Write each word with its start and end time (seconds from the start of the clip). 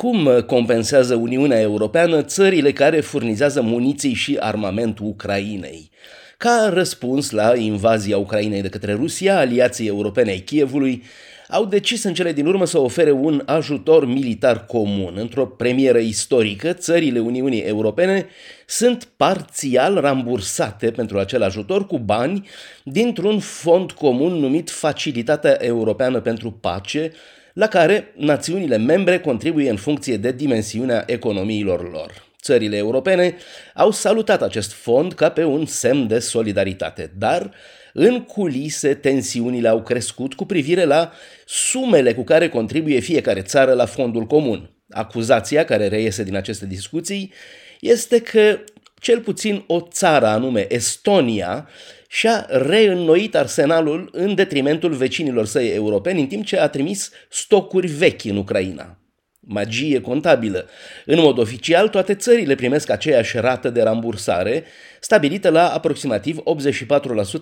Cum 0.00 0.42
compensează 0.46 1.14
Uniunea 1.14 1.60
Europeană 1.60 2.22
țările 2.22 2.72
care 2.72 3.00
furnizează 3.00 3.62
muniții 3.62 4.12
și 4.12 4.36
armament 4.40 4.98
Ucrainei? 4.98 5.90
Ca 6.36 6.70
răspuns 6.72 7.30
la 7.30 7.56
invazia 7.56 8.18
Ucrainei 8.18 8.62
de 8.62 8.68
către 8.68 8.92
Rusia, 8.92 9.38
aliații 9.38 9.86
europene 9.86 10.30
ai 10.30 10.38
Kievului 10.38 11.02
au 11.48 11.64
decis 11.64 12.02
în 12.02 12.14
cele 12.14 12.32
din 12.32 12.46
urmă 12.46 12.66
să 12.66 12.78
ofere 12.78 13.10
un 13.10 13.42
ajutor 13.46 14.06
militar 14.06 14.64
comun. 14.66 15.14
Într-o 15.16 15.46
premieră 15.46 15.98
istorică, 15.98 16.72
țările 16.72 17.18
Uniunii 17.18 17.60
Europene 17.60 18.26
sunt 18.66 19.08
parțial 19.16 20.00
rambursate 20.00 20.90
pentru 20.90 21.18
acel 21.18 21.42
ajutor 21.42 21.86
cu 21.86 21.98
bani 21.98 22.48
dintr-un 22.84 23.38
fond 23.38 23.92
comun 23.92 24.32
numit 24.32 24.70
Facilitatea 24.70 25.56
Europeană 25.60 26.20
pentru 26.20 26.50
Pace, 26.50 27.12
la 27.52 27.66
care 27.66 28.12
națiunile 28.16 28.76
membre 28.76 29.18
contribuie 29.18 29.70
în 29.70 29.76
funcție 29.76 30.16
de 30.16 30.32
dimensiunea 30.32 31.02
economiilor 31.06 31.92
lor. 31.92 32.28
Țările 32.42 32.76
europene 32.76 33.36
au 33.74 33.90
salutat 33.90 34.42
acest 34.42 34.72
fond 34.72 35.12
ca 35.12 35.30
pe 35.30 35.44
un 35.44 35.66
semn 35.66 36.06
de 36.06 36.18
solidaritate, 36.18 37.12
dar 37.18 37.50
în 37.92 38.22
culise 38.22 38.94
tensiunile 38.94 39.68
au 39.68 39.82
crescut 39.82 40.34
cu 40.34 40.46
privire 40.46 40.84
la 40.84 41.12
sumele 41.46 42.14
cu 42.14 42.22
care 42.22 42.48
contribuie 42.48 43.00
fiecare 43.00 43.40
țară 43.40 43.72
la 43.72 43.86
fondul 43.86 44.24
comun. 44.24 44.70
Acuzația 44.90 45.64
care 45.64 45.88
reiese 45.88 46.22
din 46.22 46.36
aceste 46.36 46.66
discuții 46.66 47.32
este 47.80 48.20
că 48.20 48.58
cel 49.00 49.20
puțin 49.20 49.64
o 49.66 49.80
țară 49.80 50.26
anume 50.26 50.66
Estonia 50.74 51.68
și-a 52.08 52.46
reînnoit 52.48 53.34
arsenalul 53.34 54.08
în 54.12 54.34
detrimentul 54.34 54.92
vecinilor 54.92 55.46
săi 55.46 55.68
europeni, 55.68 56.20
în 56.20 56.26
timp 56.26 56.44
ce 56.44 56.58
a 56.58 56.68
trimis 56.68 57.10
stocuri 57.28 57.86
vechi 57.86 58.24
în 58.24 58.36
Ucraina. 58.36 59.00
Magie 59.40 60.00
contabilă. 60.00 60.68
În 61.06 61.20
mod 61.20 61.38
oficial, 61.38 61.88
toate 61.88 62.14
țările 62.14 62.54
primesc 62.54 62.90
aceeași 62.90 63.38
rată 63.38 63.70
de 63.70 63.82
rambursare, 63.82 64.64
stabilită 65.00 65.48
la 65.48 65.68
aproximativ 65.68 66.38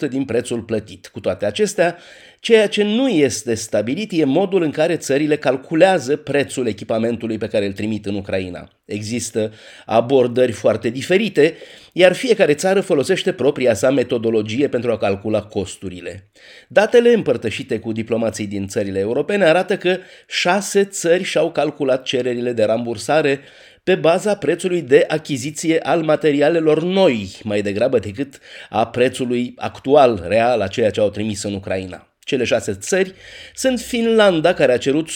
84% 0.06 0.08
din 0.08 0.24
prețul 0.24 0.62
plătit. 0.62 1.06
Cu 1.06 1.20
toate 1.20 1.46
acestea, 1.46 1.98
ceea 2.41 2.69
ce 2.69 2.83
nu 2.83 3.08
este 3.08 3.55
stabilit 3.55 4.12
e 4.12 4.25
modul 4.25 4.62
în 4.62 4.70
care 4.70 4.97
țările 4.97 5.36
calculează 5.36 6.17
prețul 6.17 6.67
echipamentului 6.67 7.39
pe 7.39 7.48
care 7.48 7.67
îl 7.67 7.72
trimit 7.72 8.06
în 8.06 8.14
Ucraina. 8.14 8.70
Există 8.84 9.53
abordări 9.86 10.53
foarte 10.53 10.89
diferite, 10.89 11.55
iar 11.92 12.12
fiecare 12.12 12.55
țară 12.55 12.80
folosește 12.80 13.33
propria 13.33 13.75
sa 13.75 13.91
metodologie 13.91 14.69
pentru 14.69 14.92
a 14.92 14.98
calcula 14.98 15.42
costurile. 15.42 16.30
Datele 16.69 17.12
împărtășite 17.12 17.78
cu 17.78 17.92
diplomații 17.92 18.47
din 18.47 18.67
țările 18.67 18.98
europene 18.98 19.45
arată 19.45 19.77
că 19.77 19.97
șase 20.28 20.84
țări 20.84 21.23
și-au 21.23 21.50
calculat 21.50 22.02
cererile 22.02 22.52
de 22.52 22.64
rambursare 22.64 23.41
pe 23.83 23.95
baza 23.95 24.36
prețului 24.36 24.83
de 24.83 25.05
achiziție 25.08 25.78
al 25.78 26.02
materialelor 26.02 26.83
noi, 26.83 27.28
mai 27.42 27.62
degrabă 27.62 27.98
decât 27.98 28.39
a 28.70 28.86
prețului 28.86 29.55
actual, 29.56 30.25
real, 30.28 30.61
a 30.61 30.67
ceea 30.67 30.91
ce 30.91 31.00
au 31.00 31.11
trimis 31.11 31.42
în 31.42 31.55
Ucraina. 31.55 32.08
Cele 32.28 32.44
șase 32.44 32.74
țări 32.74 33.14
sunt 33.54 33.80
Finlanda, 33.80 34.54
care 34.54 34.72
a 34.72 34.78
cerut 34.78 35.08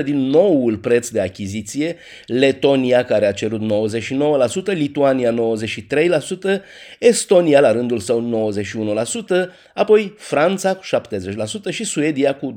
100% 0.00 0.04
din 0.04 0.16
noul 0.16 0.76
preț 0.76 1.08
de 1.08 1.20
achiziție, 1.20 1.96
Letonia, 2.26 3.04
care 3.04 3.26
a 3.26 3.32
cerut 3.32 3.60
99%, 3.60 4.64
Lituania 4.64 5.34
93%, 5.34 6.60
Estonia 6.98 7.60
la 7.60 7.72
rândul 7.72 7.98
său 7.98 8.52
91%, 9.46 9.48
apoi 9.74 10.14
Franța 10.18 10.74
cu 10.74 10.82
70% 11.68 11.70
și 11.70 11.84
Suedia 11.84 12.34
cu 12.34 12.56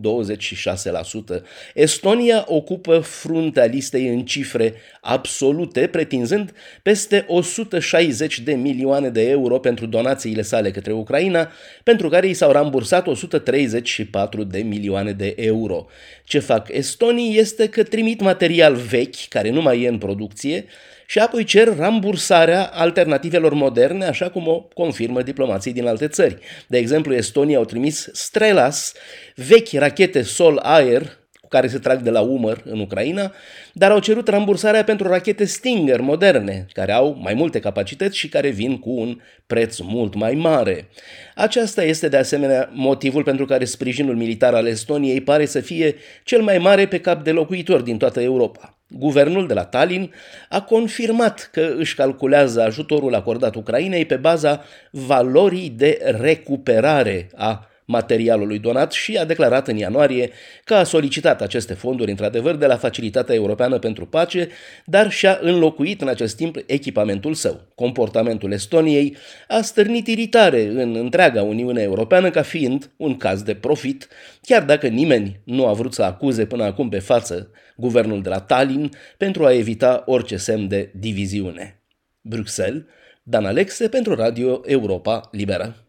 26%. 1.38 1.42
Estonia 1.74 2.46
ocupă 2.48 3.00
fruntea 3.00 3.66
listei 3.66 4.08
în 4.08 4.26
cifre 4.26 4.74
absolute, 5.02 5.88
pretinzând 5.88 6.54
peste 6.82 7.26
160 7.28 8.40
de 8.40 8.54
milioane 8.54 9.10
de 9.10 9.30
euro 9.30 9.60
pentru 9.60 9.86
donațiile 9.86 10.42
sale 10.42 10.72
către 10.72 10.92
Ucraina, 10.92 11.52
pentru 11.84 12.10
care 12.10 12.28
i 12.28 12.34
s-au 12.34 12.52
rambursat 12.52 13.08
130 13.08 13.82
24 13.84 14.44
de 14.44 14.60
milioane 14.60 15.12
de 15.12 15.34
euro. 15.38 15.86
Ce 16.24 16.40
fac 16.40 16.68
estonii 16.72 17.38
este 17.38 17.70
că 17.70 17.84
trimit 17.84 18.22
material 18.22 18.76
vechi, 18.76 19.28
care 19.30 19.50
nu 19.50 19.62
mai 19.62 19.82
e 19.82 19.88
în 19.88 19.98
producție, 19.98 20.66
și 21.08 21.20
apoi 21.20 21.44
cer 21.44 21.78
rambursarea 21.78 22.66
alternativelor 22.74 23.54
moderne, 23.54 24.06
așa 24.06 24.30
cum 24.30 24.48
o 24.48 24.60
confirmă 24.60 25.22
diplomații 25.22 25.74
din 25.74 25.88
alte 25.88 26.08
țări. 26.08 26.38
De 26.68 26.78
exemplu, 26.78 27.14
Estonia 27.14 27.58
au 27.58 27.66
trimis 27.66 28.10
Strelas, 28.12 28.94
vechi 29.36 29.72
rachete 29.74 30.22
sol-aer 30.22 31.18
care 31.54 31.68
se 31.68 31.78
trag 31.78 32.02
de 32.02 32.10
la 32.10 32.22
umăr 32.22 32.62
în 32.66 32.80
Ucraina, 32.80 33.32
dar 33.74 33.92
au 33.92 34.00
cerut 34.00 34.28
rambursarea 34.28 34.84
pentru 34.84 35.08
rachete 35.08 35.46
Stinger 35.46 36.02
moderne, 36.02 36.66
care 36.72 36.92
au 36.92 37.18
mai 37.22 37.34
multe 37.34 37.60
capacități 37.60 38.18
și 38.18 38.30
care 38.30 38.50
vin 38.50 38.80
cu 38.80 38.90
un 38.90 39.20
preț 39.48 39.80
mult 39.80 40.16
mai 40.16 40.34
mare. 40.34 40.90
Aceasta 41.36 41.84
este 41.84 42.08
de 42.08 42.18
asemenea 42.18 42.70
motivul 42.74 43.24
pentru 43.24 43.46
care 43.46 43.66
sprijinul 43.66 44.16
militar 44.16 44.54
al 44.54 44.68
Estoniei 44.68 45.22
pare 45.22 45.46
să 45.46 45.60
fie 45.60 45.96
cel 46.24 46.42
mai 46.42 46.58
mare 46.58 46.88
pe 46.88 47.00
cap 47.00 47.24
de 47.24 47.32
locuitor 47.32 47.82
din 47.82 47.98
toată 47.98 48.22
Europa. 48.22 48.78
Guvernul 48.90 49.48
de 49.48 49.54
la 49.54 49.64
Tallinn 49.64 50.14
a 50.50 50.62
confirmat 50.62 51.50
că 51.52 51.74
își 51.78 51.96
calculează 51.96 52.62
ajutorul 52.62 53.16
acordat 53.16 53.56
Ucrainei 53.56 54.06
pe 54.06 54.16
baza 54.16 54.64
valorii 54.92 55.70
de 55.70 56.00
recuperare 56.22 57.30
a 57.36 57.68
materialului 57.86 58.60
donat 58.60 58.92
și 58.92 59.18
a 59.18 59.26
declarat 59.26 59.68
în 59.68 59.78
ianuarie 59.78 60.30
că 60.64 60.74
a 60.74 60.84
solicitat 60.84 61.42
aceste 61.42 61.74
fonduri 61.74 62.10
într-adevăr 62.10 62.56
de 62.56 62.66
la 62.66 62.78
Facilitatea 62.78 63.36
Europeană 63.36 63.80
pentru 63.80 64.06
Pace, 64.06 64.50
dar 64.86 65.12
și-a 65.12 65.40
înlocuit 65.42 66.02
în 66.02 66.08
acest 66.08 66.36
timp 66.36 66.58
echipamentul 66.66 67.34
său. 67.34 67.62
Comportamentul 67.76 68.52
Estoniei 68.52 69.18
a 69.48 69.62
stârnit 69.62 70.08
iritare 70.08 70.66
în 70.66 70.96
întreaga 70.96 71.44
Uniune 71.44 71.82
Europeană 71.82 72.30
ca 72.30 72.42
fiind 72.42 72.92
un 72.98 73.18
caz 73.18 73.42
de 73.42 73.56
profit, 73.56 74.08
chiar 74.42 74.64
dacă 74.64 74.88
nimeni 74.88 75.40
nu 75.44 75.68
a 75.68 75.74
vrut 75.74 75.94
să 75.94 76.04
acuze 76.04 76.46
până 76.46 76.64
acum 76.64 76.90
pe 76.90 77.00
față 77.00 77.52
guvernul 77.76 78.22
de 78.22 78.30
la 78.30 78.40
Tallinn 78.40 78.90
pentru 79.18 79.46
a 79.46 79.54
evita 79.54 80.04
orice 80.06 80.38
semn 80.38 80.68
de 80.68 80.92
diviziune. 80.94 81.82
Bruxelles, 82.22 82.84
Dan 83.24 83.46
Alexe 83.46 83.90
pentru 83.90 84.16
Radio 84.16 84.62
Europa 84.66 85.30
Liberă. 85.32 85.83